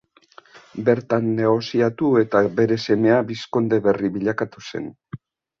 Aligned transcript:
Bertan 0.87 1.27
negoziatu 1.41 2.09
eta 2.21 2.43
bere 2.61 2.79
semea 2.87 3.21
bizkonde 3.31 3.81
berri 3.89 4.15
bilakatu 4.17 4.69
zen. 4.73 4.93